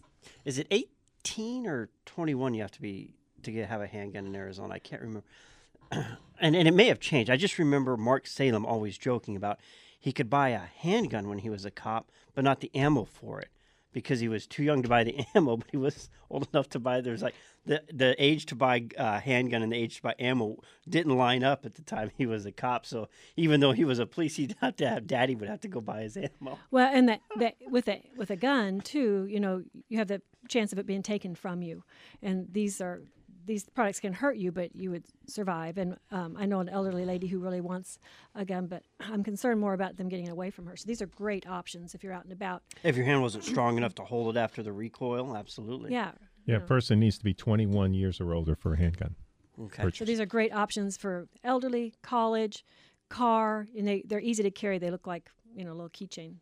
[0.44, 2.54] is it 18 or 21?
[2.54, 4.74] You have to be to get have a handgun in Arizona.
[4.74, 5.24] I can't remember.
[5.92, 7.30] and and it may have changed.
[7.30, 9.60] I just remember Mark Salem always joking about
[9.98, 13.40] he could buy a handgun when he was a cop, but not the ammo for
[13.40, 13.48] it
[13.92, 16.78] because he was too young to buy the ammo, but he was old enough to
[16.78, 17.00] buy.
[17.00, 17.34] There's like
[17.66, 20.56] the the age to buy uh, handgun and the age to buy ammo
[20.88, 22.86] didn't line up at the time he was a cop.
[22.86, 25.68] So even though he was a police, he'd have to have daddy would have to
[25.68, 26.58] go buy his ammo.
[26.70, 30.22] Well, and that, that with a with a gun too, you know, you have the
[30.48, 31.84] chance of it being taken from you,
[32.22, 33.02] and these are
[33.46, 35.78] these products can hurt you, but you would survive.
[35.78, 37.98] And um, I know an elderly lady who really wants
[38.34, 40.76] a gun, but I'm concerned more about them getting it away from her.
[40.76, 42.62] So these are great options if you're out and about.
[42.82, 45.92] If your hand wasn't strong enough to hold it after the recoil, absolutely.
[45.92, 46.12] Yeah.
[46.46, 49.14] Yeah, a person needs to be 21 years or older for a handgun.
[49.60, 49.82] Okay.
[49.82, 49.98] Purchase.
[49.98, 52.64] So these are great options for elderly, college,
[53.08, 54.78] car, and they, they're easy to carry.
[54.78, 56.36] They look like, you know, a little keychain.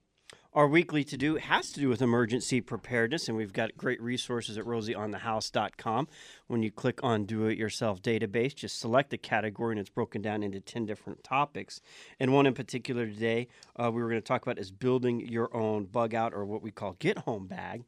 [0.55, 4.57] Our weekly to do has to do with emergency preparedness, and we've got great resources
[4.57, 6.09] at rosieonthehouse.com.
[6.47, 10.23] When you click on Do It Yourself database, just select a category, and it's broken
[10.23, 11.83] down into 10 different topics.
[12.19, 15.55] And one in particular today uh, we were going to talk about is building your
[15.55, 17.85] own bug out or what we call get home bag.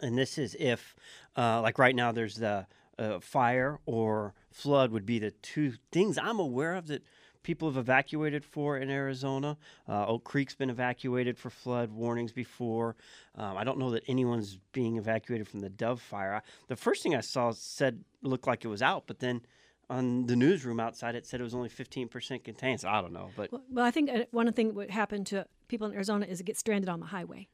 [0.00, 0.96] And this is if,
[1.36, 2.66] uh, like right now, there's the
[2.98, 7.02] uh, fire or flood would be the two things I'm aware of that
[7.46, 9.56] people have evacuated for in Arizona.
[9.88, 12.96] Uh, Oak Creek's been evacuated for flood warnings before.
[13.36, 16.34] Um, I don't know that anyone's being evacuated from the Dove fire.
[16.34, 19.42] I, the first thing I saw said looked like it was out, but then
[19.88, 22.80] on the newsroom outside it said it was only 15% contained.
[22.80, 24.90] So I don't know, but Well, well I think uh, one of the things what
[24.90, 27.46] happened to people in Arizona is it gets stranded on the highway.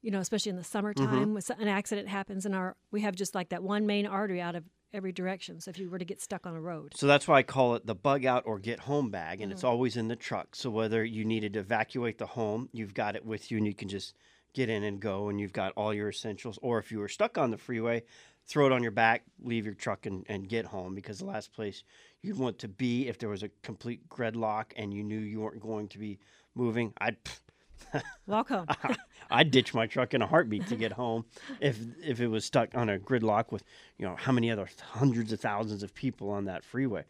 [0.00, 3.34] You know, especially in the summertime, when an accident happens, and our we have just
[3.34, 5.60] like that one main artery out of every direction.
[5.60, 7.74] So if you were to get stuck on a road, So that's why I call
[7.74, 9.70] it the bug out or get home bag, and it's mm-hmm.
[9.70, 10.54] always in the truck.
[10.54, 13.74] So whether you needed to evacuate the home, you've got it with you, and you
[13.74, 14.14] can just
[14.54, 16.58] get in and go, and you've got all your essentials.
[16.62, 18.04] Or if you were stuck on the freeway,
[18.46, 21.52] throw it on your back, leave your truck, and, and get home because the last
[21.52, 21.82] place
[22.22, 25.60] you'd want to be if there was a complete gridlock and you knew you weren't
[25.60, 26.18] going to be
[26.54, 27.16] moving, I'd.
[27.26, 27.43] walk
[28.28, 28.66] home.
[29.30, 31.24] I'd ditch my truck in a heartbeat to get home
[31.60, 33.64] if if it was stuck on a gridlock with
[33.98, 37.04] you know how many other hundreds of thousands of people on that freeway.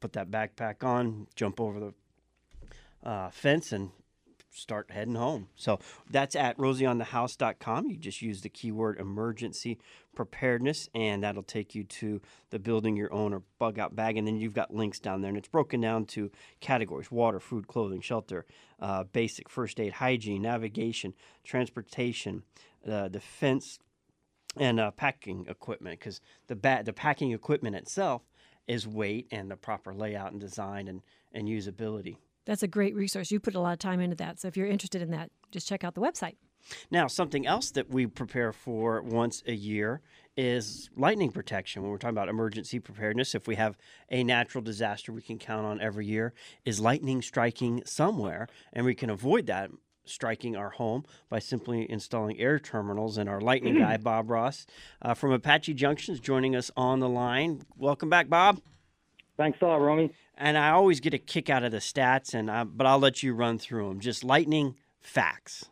[0.00, 3.90] Put that backpack on, jump over the uh, fence, and
[4.50, 5.48] start heading home.
[5.56, 5.78] So
[6.10, 7.90] that's at rosieonthehouse.com.
[7.90, 9.78] You just use the keyword emergency
[10.18, 14.16] preparedness, and that'll take you to the building your own or bug out bag.
[14.16, 17.68] And then you've got links down there, and it's broken down to categories water, food,
[17.68, 18.44] clothing, shelter,
[18.80, 22.42] uh, basic first aid, hygiene, navigation, transportation,
[22.90, 23.78] uh, defense,
[24.56, 26.00] and uh, packing equipment.
[26.00, 28.22] Because the, ba- the packing equipment itself
[28.66, 31.02] is weight and the proper layout and design and,
[31.32, 32.16] and usability.
[32.44, 33.30] That's a great resource.
[33.30, 34.40] You put a lot of time into that.
[34.40, 36.34] So if you're interested in that, just check out the website.
[36.90, 40.00] Now, something else that we prepare for once a year
[40.36, 41.82] is lightning protection.
[41.82, 43.76] When we're talking about emergency preparedness, if we have
[44.08, 46.32] a natural disaster we can count on every year,
[46.64, 49.70] is lightning striking somewhere, and we can avoid that
[50.04, 53.18] striking our home by simply installing air terminals.
[53.18, 54.66] And our lightning guy, Bob Ross
[55.02, 57.62] uh, from Apache Junction, is joining us on the line.
[57.76, 58.60] Welcome back, Bob.
[59.36, 60.12] Thanks a lot, Romey.
[60.36, 63.22] And I always get a kick out of the stats, and I, but I'll let
[63.22, 64.00] you run through them.
[64.00, 65.66] Just lightning facts.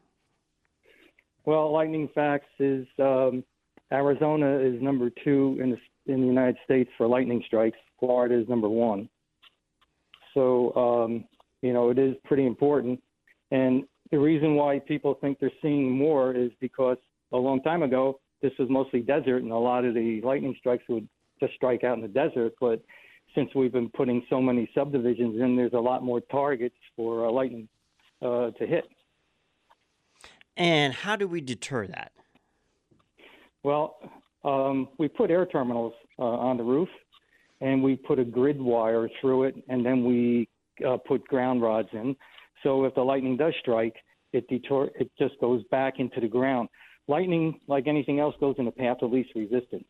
[1.46, 3.44] Well, lightning facts is um,
[3.92, 7.78] Arizona is number two in the in the United States for lightning strikes.
[8.00, 9.08] Florida is number one.
[10.34, 11.24] So um,
[11.62, 13.00] you know it is pretty important,
[13.52, 16.98] and the reason why people think they're seeing more is because
[17.32, 20.84] a long time ago this was mostly desert, and a lot of the lightning strikes
[20.88, 22.54] would just strike out in the desert.
[22.60, 22.82] But
[23.36, 27.30] since we've been putting so many subdivisions in, there's a lot more targets for uh,
[27.30, 27.68] lightning
[28.20, 28.84] uh, to hit.
[30.56, 32.12] And how do we deter that?
[33.62, 33.96] Well,
[34.44, 36.88] um, we put air terminals uh, on the roof,
[37.60, 40.48] and we put a grid wire through it, and then we
[40.86, 42.16] uh, put ground rods in.
[42.62, 43.96] So if the lightning does strike,
[44.32, 46.68] it it just goes back into the ground.
[47.08, 49.84] Lightning, like anything else, goes in the path of least resistance.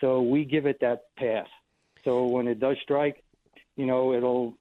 [0.00, 1.48] So we give it that path.
[2.04, 3.22] So when it does strike,
[3.76, 4.54] you know, it'll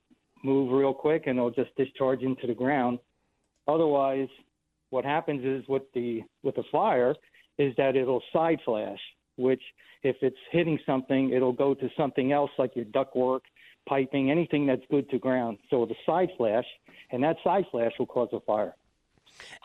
[0.43, 2.99] move real quick and it'll just discharge into the ground.
[3.67, 4.29] Otherwise,
[4.89, 7.15] what happens is with the with the fire
[7.57, 8.99] is that it'll side flash,
[9.35, 9.61] which
[10.03, 13.41] if it's hitting something, it'll go to something else like your ductwork,
[13.87, 15.57] piping, anything that's good to ground.
[15.69, 16.65] So the side flash,
[17.11, 18.75] and that side flash will cause a fire.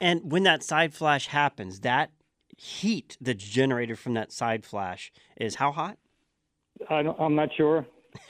[0.00, 2.10] And when that side flash happens, that
[2.56, 5.98] heat that's generated from that side flash is how hot?
[6.88, 7.86] I don't, I'm not sure,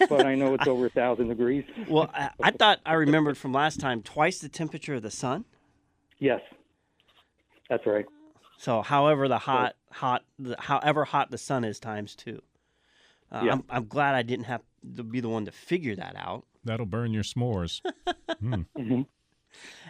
[0.09, 1.65] but I know it's over a thousand degrees.
[1.89, 5.45] Well, I, I thought I remembered from last time twice the temperature of the sun.
[6.19, 6.41] Yes,
[7.73, 8.05] that's right.
[8.59, 12.43] So, however the hot, hot, the, however hot the sun is, times two.
[13.31, 13.53] Uh, Yeah.
[13.53, 14.61] I'm, I'm glad I didn't have
[14.97, 16.45] to be the one to figure that out.
[16.65, 17.81] That'll burn your s'mores.
[18.41, 19.03] hmm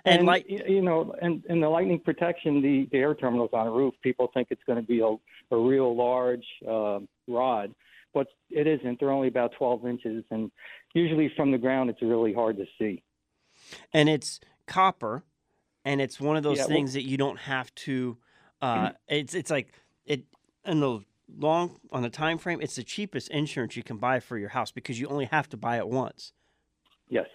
[0.04, 3.70] And like- you know, and, and the lightning protection, the, the air terminals on a
[3.70, 5.14] roof, people think it's going to be a,
[5.54, 7.74] a real large uh, rod,
[8.14, 9.00] but it isn't.
[9.00, 10.50] They're only about 12 inches, and
[10.94, 13.02] usually from the ground, it's really hard to see.
[13.92, 15.24] and it's copper,
[15.84, 18.16] and it's one of those Yeah, well- things that you don't have to.
[18.60, 19.72] Uh, it's it's like
[20.06, 20.24] it
[20.64, 21.00] in the
[21.38, 22.60] long on the time frame.
[22.60, 25.56] It's the cheapest insurance you can buy for your house because you only have to
[25.56, 26.32] buy it once.
[27.08, 27.26] Yes,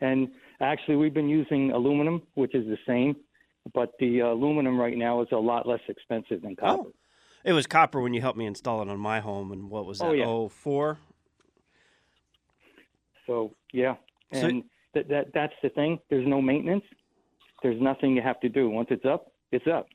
[0.00, 0.28] and
[0.60, 3.14] actually, we've been using aluminum, which is the same,
[3.74, 6.82] but the aluminum right now is a lot less expensive than copper.
[6.88, 6.92] Oh,
[7.44, 9.98] it was copper when you helped me install it on my home, and what was
[9.98, 10.06] that?
[10.08, 10.24] Oh, yeah.
[10.26, 10.98] Oh, four.
[13.26, 13.96] So yeah,
[14.32, 15.98] So- and that that that's the thing.
[16.08, 16.84] There's no maintenance.
[17.62, 18.70] There's nothing you have to do.
[18.70, 19.86] Once it's up, it's up.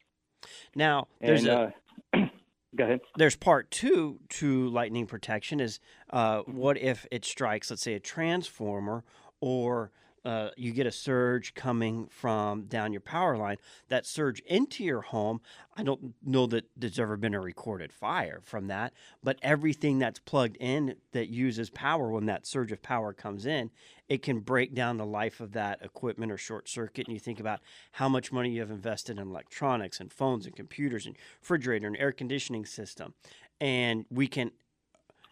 [0.75, 1.73] Now there's and a
[2.13, 2.19] uh,
[2.75, 2.99] go ahead.
[3.17, 5.80] there's part two to lightning protection is
[6.12, 9.04] uh, what if it strikes, let's say, a transformer
[9.41, 9.91] or
[10.25, 13.57] uh, you get a surge coming from down your power line,
[13.89, 15.39] that surge into your home.
[15.77, 20.17] I don't know that there's ever been a recorded fire from that, but everything that's
[20.17, 23.69] plugged in that uses power when that surge of power comes in,
[24.09, 27.07] it can break down the life of that equipment or short circuit.
[27.07, 27.59] And you think about
[27.93, 31.97] how much money you have invested in electronics and phones and computers and refrigerator and
[31.97, 33.13] air conditioning system.
[33.61, 34.51] And we can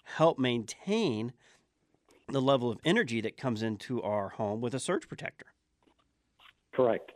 [0.04, 1.34] help maintain
[2.30, 5.46] the level of energy that comes into our home with a surge protector.
[6.74, 7.12] Correct.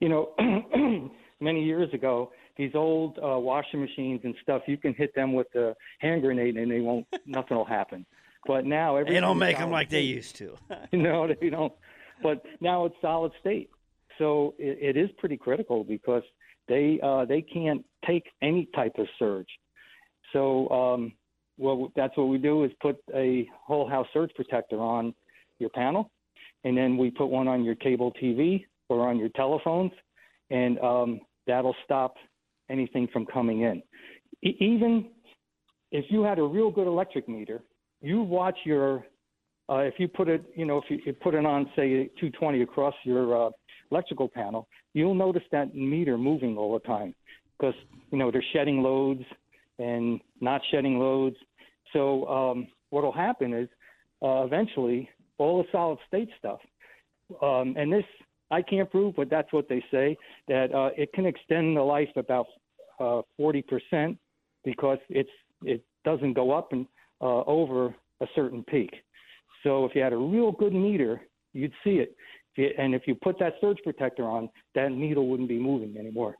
[0.00, 5.14] You know, many years ago, these old uh, washing machines and stuff, you can hit
[5.14, 7.06] them with a hand grenade and they won't.
[7.26, 8.06] nothing will happen.
[8.46, 10.56] But now They don't make them like they used to.
[10.92, 11.72] no, they don't.
[12.22, 13.70] But now it's solid state,
[14.18, 16.22] so it, it is pretty critical because
[16.66, 19.48] they uh, they can't take any type of surge.
[20.32, 21.12] So um,
[21.58, 25.14] well, that's what we do is put a whole house surge protector on
[25.58, 26.10] your panel,
[26.64, 29.92] and then we put one on your cable TV or on your telephones,
[30.50, 32.14] and um, that'll stop
[32.68, 33.82] anything from coming in.
[34.42, 35.10] E- even
[35.92, 37.62] if you had a real good electric meter,
[38.02, 39.04] you watch your
[39.68, 42.62] uh, if you put it, you know, if you, you put it on, say, 220
[42.62, 43.50] across your uh,
[43.90, 47.14] electrical panel, you'll notice that meter moving all the time
[47.58, 47.74] because,
[48.12, 49.24] you know, they're shedding loads
[49.78, 51.36] and not shedding loads.
[51.92, 53.68] So um, what will happen is
[54.22, 55.08] uh, eventually
[55.38, 56.60] all the solid state stuff,
[57.42, 58.04] um, and this
[58.50, 60.16] I can't prove, but that's what they say,
[60.48, 62.46] that uh, it can extend the life about
[63.00, 64.16] uh, 40%
[64.64, 65.30] because it's
[65.62, 66.86] it doesn't go up and
[67.20, 68.90] uh, over a certain peak.
[69.62, 71.20] So if you had a real good meter,
[71.52, 72.14] you'd see it.
[72.78, 76.36] And if you put that surge protector on, that needle wouldn't be moving anymore.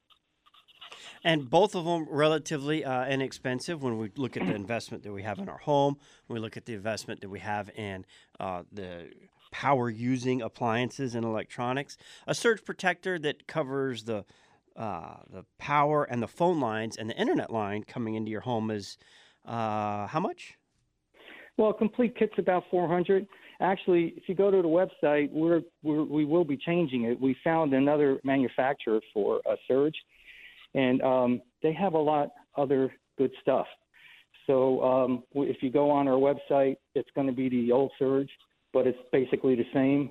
[1.25, 5.23] And both of them relatively uh, inexpensive when we look at the investment that we
[5.23, 8.05] have in our home, when we look at the investment that we have in
[8.39, 9.11] uh, the
[9.51, 11.97] power using appliances and electronics.
[12.27, 14.25] A surge protector that covers the
[14.77, 18.71] uh, the power and the phone lines and the internet line coming into your home
[18.71, 18.99] is
[19.47, 20.59] uh, how much?
[21.57, 23.27] Well, a complete kit's about 400.
[23.61, 27.19] Actually, if you go to the website, we're, we're we will be changing it.
[27.19, 29.95] We found another manufacturer for a surge,
[30.77, 33.67] and um, they have a lot other good stuff.
[34.47, 38.31] So um, if you go on our website, it's going to be the old surge,
[38.73, 40.11] but it's basically the same.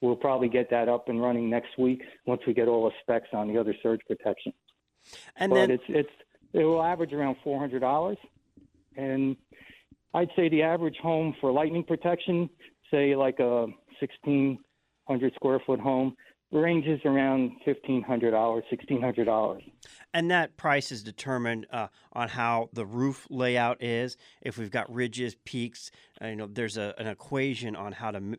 [0.00, 3.30] We'll probably get that up and running next week once we get all the specs
[3.32, 4.52] on the other surge protection.
[5.36, 6.10] And but then it's it's
[6.52, 8.18] it will average around four hundred dollars,
[8.96, 9.36] and
[10.12, 12.48] I'd say the average home for lightning protection,
[12.90, 13.66] say like a
[13.98, 14.58] sixteen
[15.08, 16.14] hundred square foot home,
[16.52, 19.62] ranges around fifteen hundred dollars, sixteen hundred dollars.
[20.12, 24.16] And that price is determined uh, on how the roof layout is.
[24.40, 25.90] If we've got ridges, peaks,
[26.22, 28.36] uh, you know, there's a, an equation on how to m-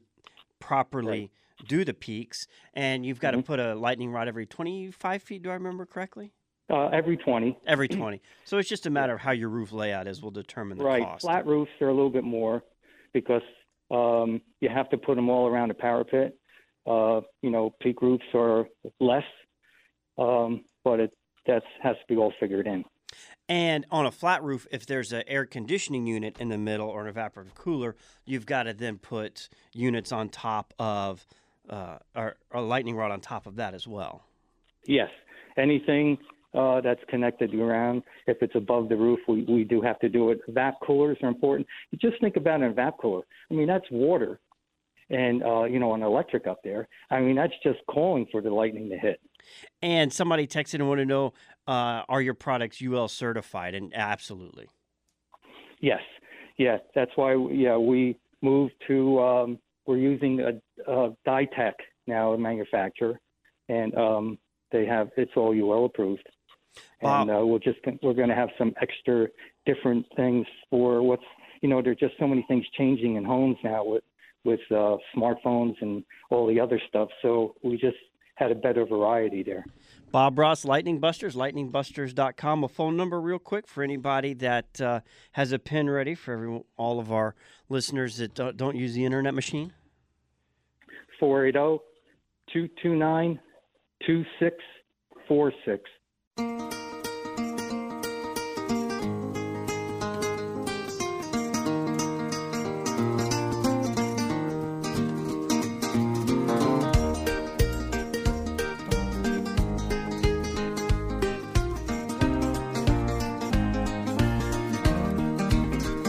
[0.60, 1.32] properly
[1.68, 2.48] do the peaks.
[2.74, 5.44] And you've got to put a lightning rod every 25 feet.
[5.44, 6.32] Do I remember correctly?
[6.70, 7.58] Uh, every twenty.
[7.68, 8.22] Every 20.
[8.44, 11.04] so it's just a matter of how your roof layout is will determine the right.
[11.04, 11.22] cost.
[11.22, 12.64] Flat roofs are a little bit more
[13.14, 13.44] because
[13.92, 16.36] um, you have to put them all around a parapet.
[16.86, 18.66] Uh, you know, peak roofs are
[19.00, 19.24] less,
[20.18, 21.12] um, but it
[21.48, 22.84] that has to be all figured in.
[23.48, 27.08] And on a flat roof, if there's an air conditioning unit in the middle or
[27.08, 31.26] an evaporative cooler, you've got to then put units on top of,
[31.70, 34.24] uh, or a lightning rod on top of that as well.
[34.88, 35.10] Yes,
[35.58, 36.18] anything
[36.56, 40.10] uh, that's connected to ground, if it's above the roof, we, we do have to
[40.10, 40.40] do it.
[40.50, 41.68] Vap coolers are important.
[42.02, 43.24] Just think about an evap cooler.
[43.52, 44.40] I mean, that's water,
[45.10, 46.88] and uh, you know, an electric up there.
[47.10, 49.20] I mean, that's just calling for the lightning to hit.
[49.82, 51.34] And somebody texted and wanted to know,
[51.68, 53.76] uh, are your products UL certified?
[53.76, 54.68] And absolutely.
[55.80, 56.02] Yes,
[56.58, 57.36] yeah, that's why.
[57.52, 59.20] Yeah, we moved to.
[59.20, 61.74] Um, we're using a, a DITEK
[62.08, 63.20] now, a manufacturer,
[63.70, 64.38] and um,
[64.72, 66.28] they have it's all UL approved.
[67.02, 67.30] Bob.
[67.30, 69.28] And uh, we'll just we're going to have some extra
[69.66, 71.24] different things for what's
[71.62, 74.04] you know there's just so many things changing in homes now with
[74.46, 77.10] with uh, smartphones and all the other stuff.
[77.22, 77.98] So we just
[78.36, 79.66] had a better variety there.
[80.12, 82.64] Bob Ross, Lightning Busters, lightningbusters.com.
[82.64, 85.02] A phone number, real quick, for anybody that uh,
[85.34, 87.36] has a pen ready for every, all of our
[87.68, 89.74] listeners that don't, don't use the internet machine.
[91.20, 91.84] 480
[92.54, 93.40] 229
[94.06, 96.75] 2646.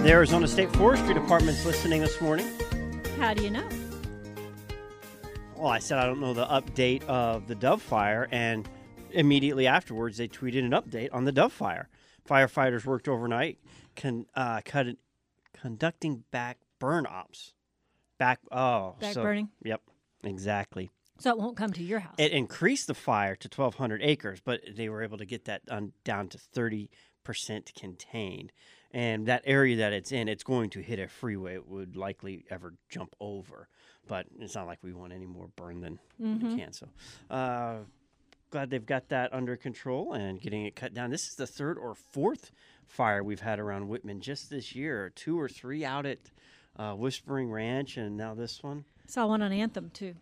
[0.07, 2.49] The Arizona State Forestry Department's listening this morning.
[3.19, 3.69] How do you know?
[5.57, 8.69] Well, I said I don't know the update of the Dove Fire, and
[9.11, 11.89] immediately afterwards they tweeted an update on the Dove Fire.
[12.25, 13.59] Firefighters worked overnight,
[13.97, 14.87] con, uh, cut,
[15.61, 17.55] conducting back burn ops.
[18.17, 19.49] Back oh, Back so- burning?
[19.65, 19.83] Yep,
[20.23, 20.89] exactly.
[21.19, 22.15] So it won't come to your house.
[22.17, 25.95] It increased the fire to 1,200 acres, but they were able to get that done,
[26.05, 26.89] down to 30%
[27.75, 28.53] contained.
[28.93, 32.45] And that area that it's in, it's going to hit a freeway it would likely
[32.51, 33.69] ever jump over.
[34.09, 36.73] But it's not like we want any more burn than we can.
[36.73, 36.89] So
[37.31, 37.79] uh,
[38.51, 41.11] glad they've got that under control and getting it cut down.
[41.11, 42.53] This is the third or fourth
[42.87, 45.11] fire we've had around Wittmann just this year.
[45.15, 46.19] Two or three out at
[46.77, 48.85] uh, Whispering Ranch, and now this one.
[49.09, 50.15] Saw one on Anthem too.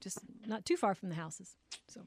[0.00, 1.56] Just not too far from the houses.
[1.88, 2.02] So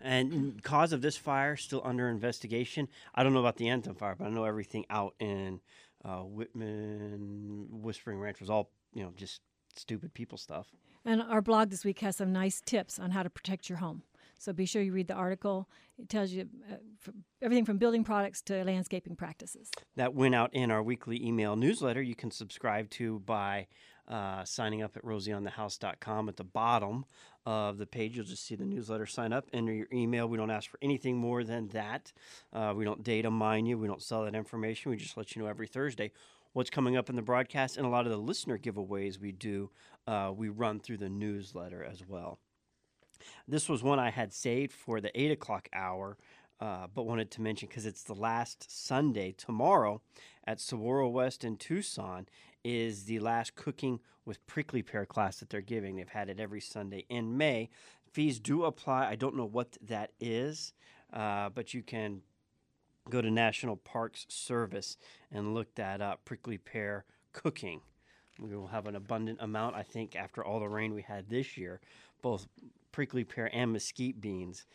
[0.00, 2.88] And cause of this fire still under investigation.
[3.14, 5.60] I don't know about the Anthem fire, but I know everything out in
[6.04, 9.40] uh, Wittmann, Whispering Ranch was all you know, just
[9.76, 10.68] stupid people stuff.
[11.04, 14.02] And our blog this week has some nice tips on how to protect your home.
[14.38, 15.68] So be sure you read the article.
[15.98, 19.70] It tells you uh, from everything from building products to landscaping practices.
[19.96, 22.00] That went out in our weekly email newsletter.
[22.00, 23.66] You can subscribe to by
[24.10, 26.28] uh, signing up at rosieonthehouse.com.
[26.28, 27.04] At the bottom
[27.46, 29.06] of the page, you'll just see the newsletter.
[29.06, 30.28] Sign up, enter your email.
[30.28, 32.12] We don't ask for anything more than that.
[32.52, 33.78] Uh, we don't data mine you.
[33.78, 34.90] We don't sell that information.
[34.90, 36.10] We just let you know every Thursday
[36.52, 39.70] what's coming up in the broadcast and a lot of the listener giveaways we do.
[40.06, 42.38] Uh, we run through the newsletter as well.
[43.46, 46.16] This was one I had saved for the eight o'clock hour,
[46.58, 50.00] uh, but wanted to mention because it's the last Sunday tomorrow
[50.46, 52.26] at Saguaro West in Tucson
[52.64, 55.96] is the last cooking with prickly pear class that they're giving.
[55.96, 57.70] They've had it every Sunday in May.
[58.12, 59.08] Fees do apply.
[59.08, 60.72] I don't know what that is,
[61.12, 62.22] uh, but you can
[63.08, 64.96] go to National Parks Service
[65.32, 66.24] and look that up.
[66.24, 67.80] Prickly pear cooking.
[68.38, 71.56] We will have an abundant amount, I think, after all the rain we had this
[71.56, 71.80] year,
[72.22, 72.46] both
[72.92, 74.66] prickly pear and mesquite beans.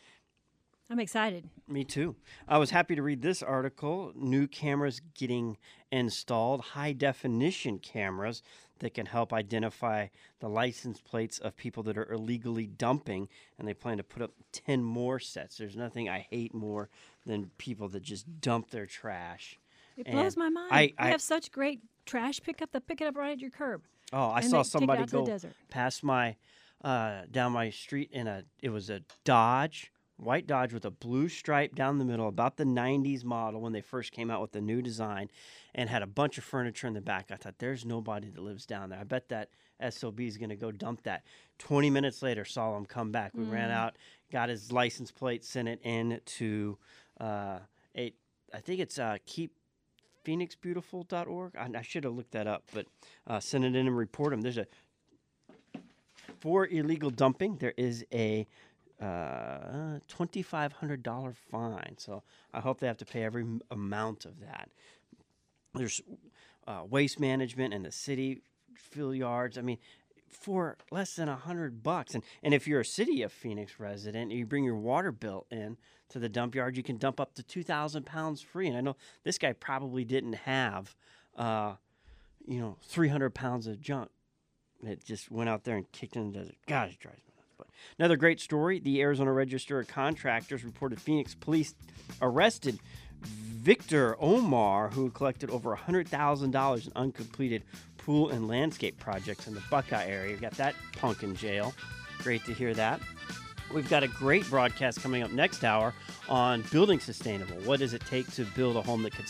[0.90, 1.50] I'm excited.
[1.68, 2.16] Me too.
[2.48, 4.12] I was happy to read this article.
[4.16, 5.58] New cameras getting
[5.92, 8.44] installed, high definition cameras
[8.80, 10.08] that can help identify
[10.40, 14.32] the license plates of people that are illegally dumping, and they plan to put up
[14.52, 15.58] 10 more sets.
[15.58, 16.90] There's nothing I hate more
[17.26, 19.58] than people that just dump their trash.
[19.98, 20.72] It And blows my mind.
[20.72, 22.72] I- we have such great trash pickup.
[22.74, 23.82] that pick it up right at your curb.
[24.14, 26.36] Oh, I saw they take it somebody out to the go past my
[26.84, 31.30] uh, down my street in a it was a Dodge, white Dodge with a blue
[31.30, 34.62] stripe down the middle, about the '90s model when they first came out with the
[34.62, 35.30] new design,
[35.74, 37.32] and had a bunch of furniture in the back.
[37.32, 39.00] I thought, there's nobody that lives down there.
[39.00, 39.50] I bet that
[39.90, 41.24] SOB is going to go dump that.
[41.60, 43.32] 20 minutes later, saw him come back.
[43.36, 43.98] We ran out,
[44.32, 46.78] got his license plate, sent it in to
[47.20, 47.60] uh,
[47.98, 48.14] a
[48.54, 49.52] I think it's uh, keep
[50.24, 51.56] phoenixbeautiful.org.
[51.56, 52.86] I, I should have looked that up, but
[53.28, 54.42] uh, send it in and report them.
[54.42, 54.68] There's a
[56.40, 57.58] for illegal dumping.
[57.58, 58.48] There is a
[59.02, 61.96] uh, twenty five hundred dollar fine.
[61.98, 62.24] So
[62.54, 64.70] I hope they have to pay every amount of that.
[65.74, 66.02] There's
[66.68, 68.42] uh, waste management and the city
[68.76, 69.58] fill yards.
[69.58, 69.78] I mean.
[70.28, 74.32] For less than a hundred bucks, and and if you're a city of Phoenix resident,
[74.32, 75.78] and you bring your water bill in
[76.10, 78.68] to the dump yard, you can dump up to two thousand pounds free.
[78.68, 80.94] And I know this guy probably didn't have,
[81.38, 81.76] uh,
[82.46, 84.10] you know, three hundred pounds of junk
[84.84, 86.56] it just went out there and kicked in the desert.
[86.68, 87.34] God, it drives me
[88.00, 91.74] another great story: the Arizona Registrar of Contractors reported Phoenix police
[92.22, 92.80] arrested
[93.22, 97.64] Victor Omar, who collected over hundred thousand dollars in uncompleted
[97.98, 100.32] pool and landscape projects in the Buckeye area.
[100.32, 101.74] We've got that punk in jail.
[102.20, 103.02] Great to hear that.
[103.74, 105.94] We've got a great broadcast coming up next hour
[106.30, 107.56] on building sustainable.
[107.62, 109.26] What does it take to build a home that could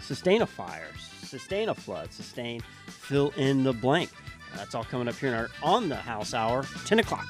[0.00, 0.88] sustain a fire,
[1.22, 4.10] sustain a flood, sustain fill in the blank?
[4.56, 7.26] That's all coming up here in our on the house hour, 10 o'clock.